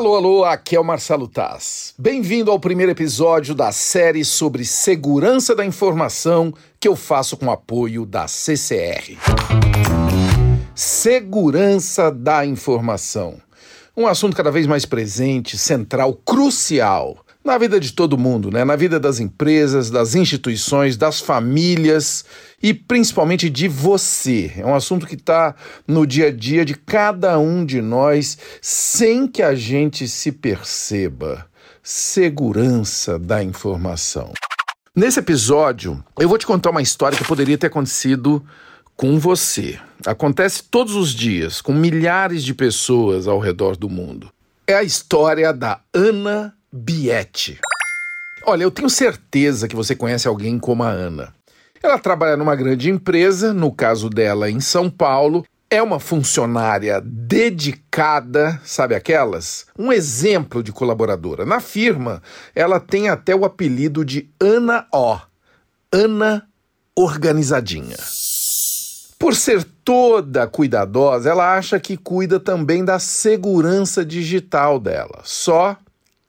[0.00, 1.92] Alô, alô, aqui é o Marcelo Taz.
[1.98, 8.06] Bem-vindo ao primeiro episódio da série sobre segurança da informação que eu faço com apoio
[8.06, 9.18] da CCR.
[10.74, 13.42] Segurança da informação.
[13.94, 18.64] Um assunto cada vez mais presente, central, crucial na vida de todo mundo, né?
[18.64, 22.24] na vida das empresas, das instituições, das famílias
[22.62, 24.52] e principalmente de você.
[24.56, 25.54] É um assunto que está
[25.86, 31.46] no dia a dia de cada um de nós sem que a gente se perceba.
[31.82, 34.32] Segurança da informação.
[34.94, 38.44] Nesse episódio, eu vou te contar uma história que poderia ter acontecido
[38.94, 39.78] com você.
[40.04, 44.30] Acontece todos os dias, com milhares de pessoas ao redor do mundo.
[44.66, 47.58] É a história da Ana Biete.
[48.46, 51.34] Olha, eu tenho certeza que você conhece alguém como a Ana.
[51.82, 58.60] Ela trabalha numa grande empresa, no caso dela em São Paulo, é uma funcionária dedicada,
[58.64, 59.66] sabe aquelas?
[59.76, 61.44] Um exemplo de colaboradora.
[61.44, 62.22] Na firma,
[62.54, 65.18] ela tem até o apelido de Ana O.
[65.92, 66.46] Ana
[66.94, 67.96] Organizadinha.
[69.18, 75.20] Por ser toda cuidadosa, ela acha que cuida também da segurança digital dela.
[75.24, 75.76] Só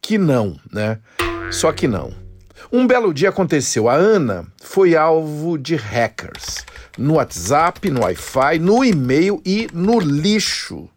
[0.00, 0.98] que não, né?
[1.50, 2.12] Só que não.
[2.72, 3.88] Um belo dia aconteceu.
[3.88, 6.64] A Ana foi alvo de hackers
[6.96, 10.88] no WhatsApp, no Wi-Fi, no e-mail e no lixo.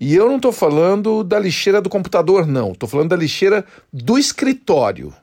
[0.00, 2.72] E eu não estou falando da lixeira do computador, não.
[2.72, 5.14] Estou falando da lixeira do escritório.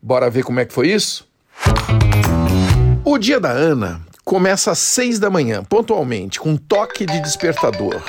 [0.00, 1.28] Bora ver como é que foi isso?
[3.04, 8.02] O dia da Ana começa às seis da manhã, pontualmente, com um toque de despertador.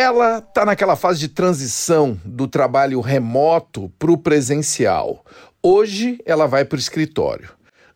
[0.00, 5.22] Ela está naquela fase de transição do trabalho remoto para o presencial.
[5.62, 7.50] Hoje ela vai para o escritório.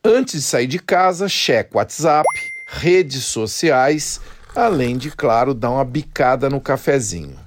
[0.04, 2.28] Antes de sair de casa, checa o WhatsApp,
[2.68, 4.20] redes sociais,
[4.54, 7.38] além de, claro, dar uma bicada no cafezinho.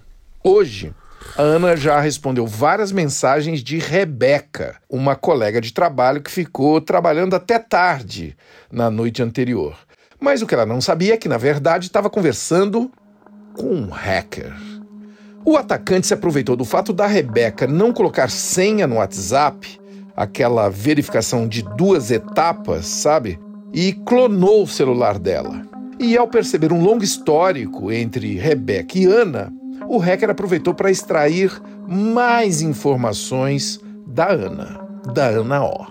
[0.43, 0.91] Hoje,
[1.37, 7.35] a Ana já respondeu várias mensagens de Rebeca, uma colega de trabalho que ficou trabalhando
[7.35, 8.35] até tarde
[8.71, 9.77] na noite anterior.
[10.19, 12.91] Mas o que ela não sabia é que, na verdade, estava conversando
[13.57, 14.53] com um hacker.
[15.43, 19.79] O atacante se aproveitou do fato da Rebeca não colocar senha no WhatsApp,
[20.15, 23.39] aquela verificação de duas etapas, sabe?
[23.73, 25.61] E clonou o celular dela.
[25.99, 29.51] E ao perceber um longo histórico entre Rebeca e Ana,
[29.87, 31.51] o hacker aproveitou para extrair
[31.87, 34.79] mais informações da Ana,
[35.13, 35.87] da Ana O.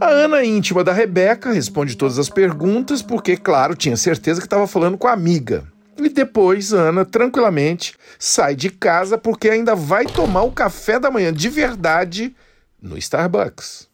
[0.00, 4.66] A Ana, íntima da Rebeca, responde todas as perguntas porque, claro, tinha certeza que estava
[4.66, 5.64] falando com a amiga.
[5.98, 11.32] E depois, Ana, tranquilamente, sai de casa porque ainda vai tomar o café da manhã
[11.32, 12.34] de verdade
[12.80, 13.88] no Starbucks.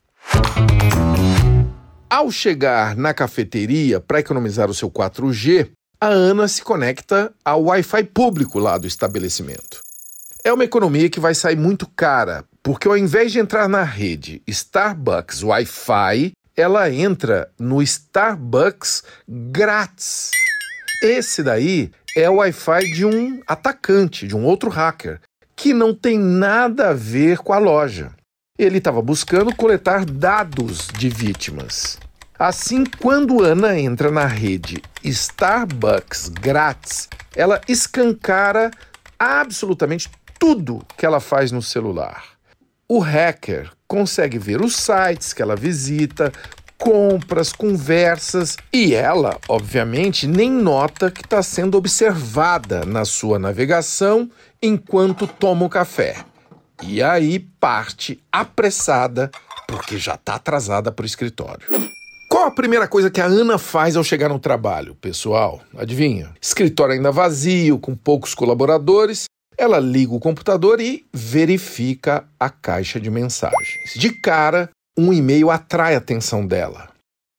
[2.10, 5.70] Ao chegar na cafeteria para economizar o seu 4G,
[6.00, 9.80] a Ana se conecta ao Wi-Fi público lá do estabelecimento.
[10.44, 14.42] É uma economia que vai sair muito cara, porque ao invés de entrar na rede
[14.46, 20.30] Starbucks Wi-Fi, ela entra no Starbucks grátis.
[21.02, 25.20] Esse daí é o Wi-Fi de um atacante, de um outro hacker,
[25.56, 28.12] que não tem nada a ver com a loja.
[28.56, 31.98] Ele estava buscando coletar dados de vítimas.
[32.38, 38.70] Assim, quando Ana entra na rede Starbucks grátis, ela escancara
[39.18, 40.08] absolutamente
[40.38, 42.22] tudo que ela faz no celular.
[42.88, 46.32] O hacker consegue ver os sites que ela visita,
[46.82, 54.28] compras, conversas e ela, obviamente, nem nota que está sendo observada na sua navegação
[54.60, 56.16] enquanto toma o café.
[56.82, 59.31] E aí parte apressada
[59.69, 61.65] porque já está atrasada para o escritório.
[62.28, 65.60] Qual a primeira coisa que a Ana faz ao chegar no trabalho, pessoal?
[65.76, 66.34] Adivinha?
[66.41, 69.26] Escritório ainda vazio, com poucos colaboradores.
[69.56, 73.94] Ela liga o computador e verifica a caixa de mensagens.
[73.94, 76.88] De cara, um e-mail atrai a atenção dela.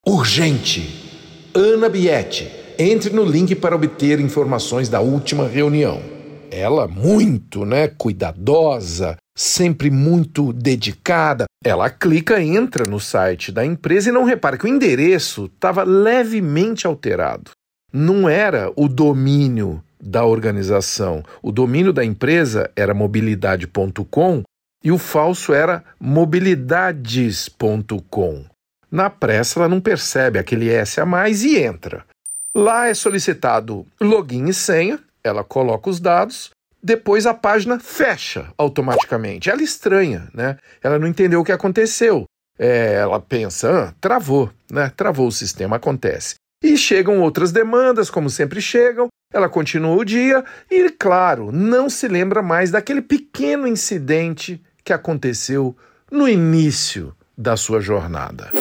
[0.06, 1.12] Urgente!
[1.56, 6.02] Ana Biete, entre no link para obter informações da última reunião.
[6.50, 14.12] Ela, muito, né, cuidadosa, sempre muito dedicada, ela clica, entra no site da empresa e
[14.12, 17.52] não repara que o endereço estava levemente alterado.
[17.92, 21.24] Não era o domínio da organização.
[21.42, 24.44] O domínio da empresa era mobilidade.com
[24.84, 28.46] e o falso era mobilidades.com.
[28.92, 32.06] Na pressa, ela não percebe aquele S a mais e entra.
[32.54, 36.52] Lá é solicitado login e senha, ela coloca os dados,
[36.84, 39.50] depois a página fecha automaticamente.
[39.50, 40.58] Ela estranha, né?
[40.84, 42.26] Ela não entendeu o que aconteceu.
[42.60, 44.92] É, ela pensa, ah, travou, né?
[44.96, 46.36] Travou o sistema, acontece.
[46.62, 52.08] E chegam outras demandas, como sempre chegam, ela continua o dia e, claro, não se
[52.08, 55.76] lembra mais daquele pequeno incidente que aconteceu
[56.12, 58.52] no início da sua jornada.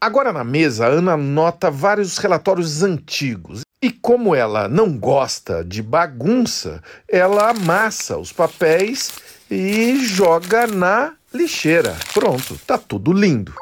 [0.00, 3.60] Agora na mesa, Ana nota vários relatórios antigos.
[3.82, 9.12] E como ela não gosta de bagunça, ela amassa os papéis
[9.50, 11.96] e joga na lixeira.
[12.12, 13.54] Pronto, tá tudo lindo.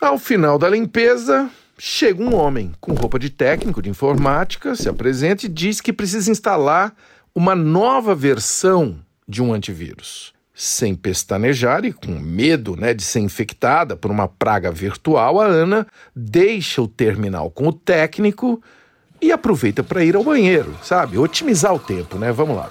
[0.00, 1.48] Ao final da limpeza,
[1.78, 6.30] chega um homem com roupa de técnico de informática, se apresenta e diz que precisa
[6.30, 6.94] instalar
[7.34, 8.98] uma nova versão
[9.28, 10.31] de um antivírus.
[10.54, 15.86] Sem pestanejar e com medo né, de ser infectada por uma praga virtual, a Ana
[16.14, 18.62] deixa o terminal com o técnico
[19.20, 21.16] e aproveita para ir ao banheiro, sabe?
[21.16, 22.30] Otimizar o tempo, né?
[22.32, 22.70] Vamos lá.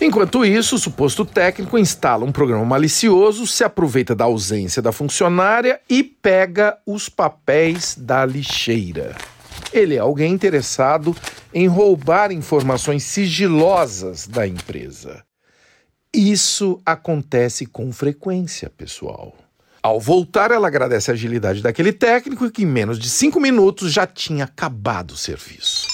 [0.00, 5.80] Enquanto isso, o suposto técnico instala um programa malicioso, se aproveita da ausência da funcionária
[5.88, 9.16] e pega os papéis da lixeira.
[9.72, 11.16] Ele é alguém interessado
[11.52, 15.24] em roubar informações sigilosas da empresa.
[16.12, 19.34] Isso acontece com frequência, pessoal.
[19.82, 24.06] Ao voltar, ela agradece a agilidade daquele técnico que em menos de cinco minutos já
[24.06, 25.86] tinha acabado o serviço.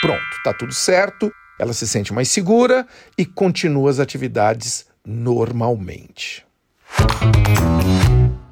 [0.00, 2.86] Pronto, tá tudo certo ela se sente mais segura
[3.16, 6.44] e continua as atividades normalmente.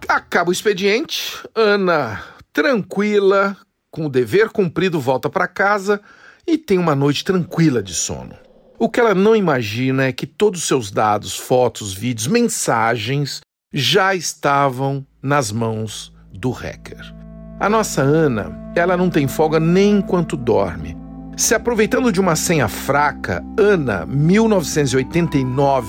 [0.09, 2.23] Acaba o expediente, Ana,
[2.53, 3.57] tranquila,
[3.91, 6.01] com o dever cumprido, volta para casa
[6.47, 8.37] e tem uma noite tranquila de sono.
[8.83, 13.41] O que ela não imagina é que todos os seus dados, fotos, vídeos, mensagens
[13.73, 17.15] já estavam nas mãos do hacker.
[17.61, 20.97] A nossa Ana, ela não tem folga nem enquanto dorme.
[21.37, 25.89] Se aproveitando de uma senha fraca, Ana 1989,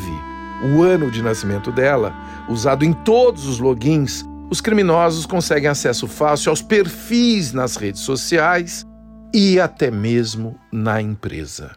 [0.75, 2.13] o ano de nascimento dela,
[2.48, 8.86] usado em todos os logins, os criminosos conseguem acesso fácil aos perfis nas redes sociais
[9.34, 11.72] e até mesmo na empresa.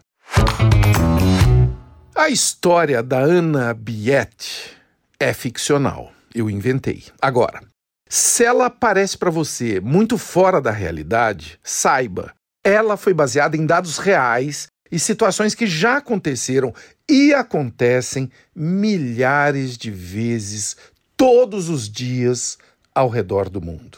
[2.15, 4.75] A história da Ana Biet
[5.19, 6.11] é ficcional.
[6.33, 7.03] Eu inventei.
[7.21, 7.61] Agora,
[8.09, 12.33] se ela parece para você muito fora da realidade, saiba
[12.67, 16.73] ela foi baseada em dados reais e situações que já aconteceram
[17.09, 20.75] e acontecem milhares de vezes
[21.15, 22.57] todos os dias
[22.93, 23.97] ao redor do mundo.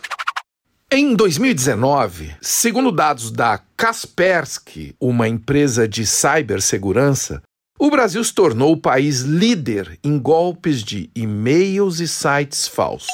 [0.92, 7.44] Em 2019, segundo dados da Kaspersky, uma empresa de cibersegurança,
[7.78, 13.08] o Brasil se tornou o país líder em golpes de e-mails e sites falsos.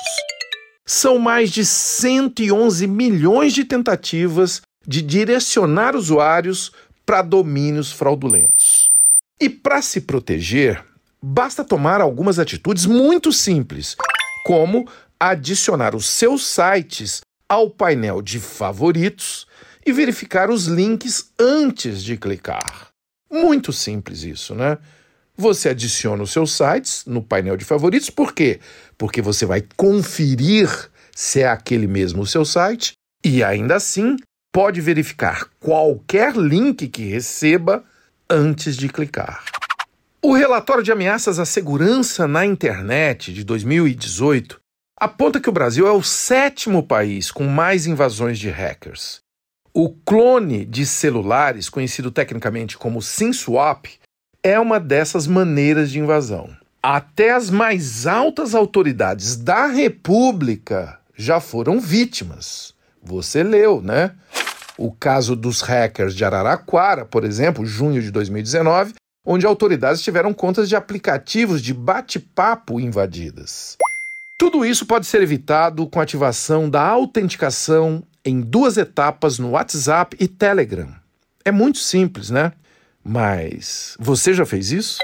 [0.85, 6.71] São mais de 111 milhões de tentativas de direcionar usuários
[7.05, 8.89] para domínios fraudulentos.
[9.37, 10.81] E para se proteger,
[11.21, 13.97] basta tomar algumas atitudes muito simples,
[14.45, 14.87] como
[15.19, 19.45] adicionar os seus sites ao painel de favoritos
[19.85, 22.89] e verificar os links antes de clicar.
[23.31, 24.77] Muito simples isso, né?
[25.37, 28.59] Você adiciona os seus sites no painel de favoritos, por quê?
[28.97, 30.69] Porque você vai conferir
[31.13, 32.93] se é aquele mesmo o seu site
[33.23, 34.15] e ainda assim
[34.53, 37.83] pode verificar qualquer link que receba
[38.29, 39.43] antes de clicar.
[40.21, 44.59] O relatório de ameaças à segurança na internet de 2018
[44.99, 49.19] aponta que o Brasil é o sétimo país com mais invasões de hackers.
[49.73, 53.87] O clone de celulares, conhecido tecnicamente como SimSwap,
[54.41, 56.55] é uma dessas maneiras de invasão.
[56.81, 62.73] Até as mais altas autoridades da República já foram vítimas.
[63.03, 64.11] Você leu, né?
[64.77, 68.93] O caso dos hackers de Araraquara, por exemplo, junho de 2019,
[69.25, 73.77] onde autoridades tiveram contas de aplicativos de bate-papo invadidas.
[74.37, 80.17] Tudo isso pode ser evitado com a ativação da autenticação em duas etapas no WhatsApp
[80.19, 80.93] e Telegram.
[81.45, 82.51] É muito simples, né?
[83.01, 84.97] Mas você já fez isso?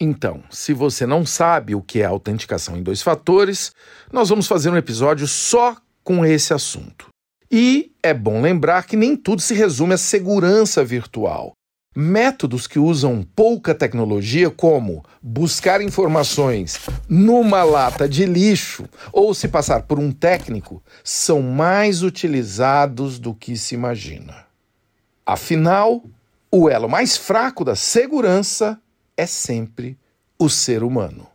[0.00, 3.72] Então, se você não sabe o que é autenticação em dois fatores,
[4.10, 7.08] nós vamos fazer um episódio só com esse assunto.
[7.50, 11.52] E é bom lembrar que nem tudo se resume à segurança virtual.
[11.98, 19.84] Métodos que usam pouca tecnologia, como buscar informações numa lata de lixo ou se passar
[19.84, 24.44] por um técnico, são mais utilizados do que se imagina.
[25.24, 26.04] Afinal,
[26.52, 28.78] o elo mais fraco da segurança
[29.16, 29.98] é sempre
[30.38, 31.26] o ser humano.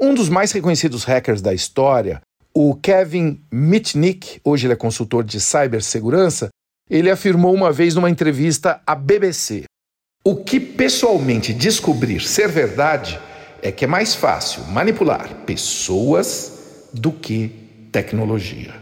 [0.00, 2.22] Um dos mais reconhecidos hackers da história
[2.58, 6.48] o Kevin Mitnick, hoje ele é consultor de cibersegurança,
[6.88, 9.64] ele afirmou uma vez numa entrevista à BBC:
[10.24, 13.20] O que pessoalmente descobrir ser verdade
[13.62, 18.74] é que é mais fácil manipular pessoas do que tecnologia.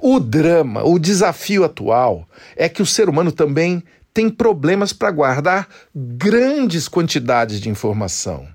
[0.00, 5.68] O drama, o desafio atual é que o ser humano também tem problemas para guardar
[5.94, 8.48] grandes quantidades de informação.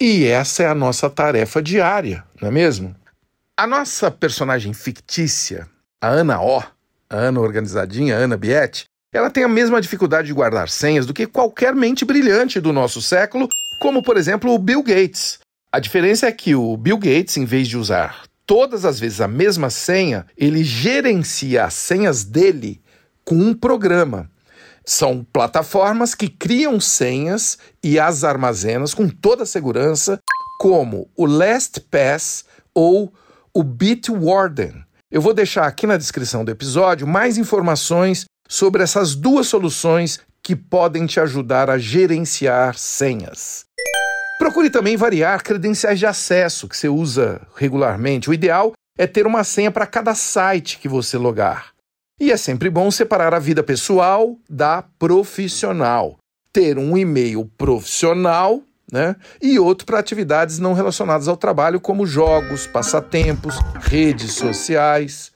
[0.00, 2.94] E essa é a nossa tarefa diária, não é mesmo?
[3.56, 5.68] A nossa personagem fictícia,
[6.00, 6.62] a Ana O,
[7.10, 11.74] Ana organizadinha, Ana Bietti, ela tem a mesma dificuldade de guardar senhas do que qualquer
[11.74, 13.48] mente brilhante do nosso século,
[13.80, 15.38] como por exemplo o Bill Gates.
[15.72, 19.28] A diferença é que o Bill Gates, em vez de usar todas as vezes a
[19.28, 22.80] mesma senha, ele gerencia as senhas dele
[23.24, 24.30] com um programa.
[24.84, 30.18] São plataformas que criam senhas e as armazenam com toda a segurança,
[30.58, 33.12] como o LastPass ou
[33.52, 34.87] o Bitwarden.
[35.10, 40.54] Eu vou deixar aqui na descrição do episódio mais informações sobre essas duas soluções que
[40.54, 43.64] podem te ajudar a gerenciar senhas.
[44.38, 48.28] Procure também variar credenciais de acesso que você usa regularmente.
[48.28, 51.72] O ideal é ter uma senha para cada site que você logar.
[52.20, 56.18] E é sempre bom separar a vida pessoal da profissional.
[56.52, 58.62] Ter um e-mail profissional
[58.92, 65.32] né, e outro para atividades não relacionadas ao trabalho, como jogos, passatempos, redes sociais.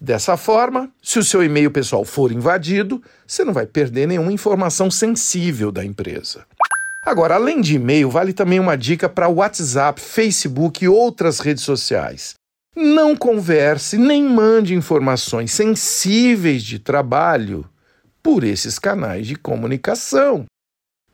[0.00, 4.90] Dessa forma, se o seu e-mail pessoal for invadido, você não vai perder nenhuma informação
[4.90, 6.44] sensível da empresa.
[7.02, 12.34] Agora, além de e-mail, vale também uma dica para WhatsApp, Facebook e outras redes sociais.
[12.74, 17.64] Não converse nem mande informações sensíveis de trabalho
[18.22, 20.44] por esses canais de comunicação.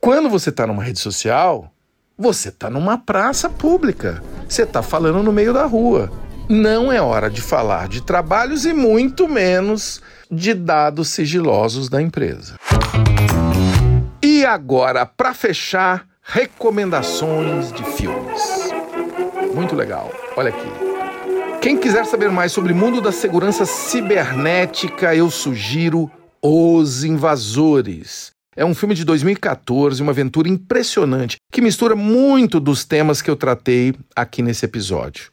[0.01, 1.72] Quando você está numa rede social,
[2.17, 4.21] você está numa praça pública.
[4.47, 6.11] Você está falando no meio da rua.
[6.49, 12.55] Não é hora de falar de trabalhos e muito menos de dados sigilosos da empresa.
[14.21, 18.41] E agora, para fechar, recomendações de filmes.
[19.55, 20.11] Muito legal.
[20.35, 20.93] Olha aqui.
[21.61, 28.32] Quem quiser saber mais sobre o mundo da segurança cibernética, eu sugiro Os Invasores.
[28.55, 33.35] É um filme de 2014, uma aventura impressionante que mistura muito dos temas que eu
[33.35, 35.31] tratei aqui nesse episódio.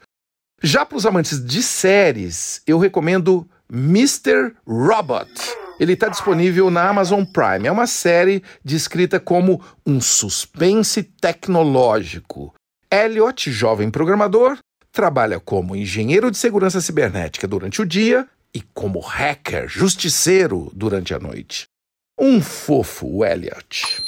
[0.63, 4.53] Já para os amantes de séries, eu recomendo Mr.
[4.65, 5.31] Robot.
[5.79, 7.67] Ele está disponível na Amazon Prime.
[7.67, 12.53] É uma série descrita como um suspense tecnológico.
[12.91, 14.57] Elliot, jovem programador,
[14.91, 21.19] trabalha como engenheiro de segurança cibernética durante o dia e como hacker, justiceiro durante a
[21.19, 21.70] noite.
[22.23, 23.99] Um fofo, o Elliot.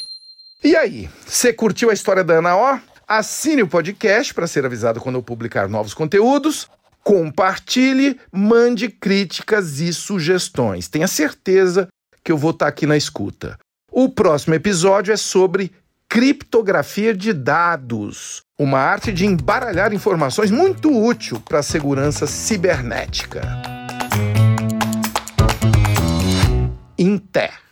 [0.63, 2.79] E aí, você curtiu a história da Ana O?
[3.07, 6.69] Assine o podcast para ser avisado quando eu publicar novos conteúdos.
[7.03, 10.87] Compartilhe, mande críticas e sugestões.
[10.87, 11.87] Tenha certeza
[12.23, 13.57] que eu vou estar aqui na escuta.
[13.91, 15.71] O próximo episódio é sobre
[16.07, 23.41] criptografia de dados, uma arte de embaralhar informações muito útil para a segurança cibernética.
[26.95, 27.62] Inter.